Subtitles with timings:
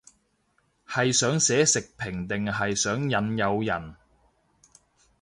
[0.87, 3.95] 係想寫食評定係想引誘人